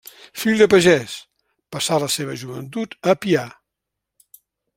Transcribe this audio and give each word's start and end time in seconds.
Fill 0.43 0.61
de 0.61 0.67
pagès, 0.73 1.17
passà 1.77 1.99
la 2.05 2.09
seva 2.15 2.39
joventut 2.45 2.99
a 3.13 3.17
Pià. 3.27 3.45